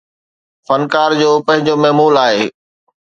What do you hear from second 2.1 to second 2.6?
آهي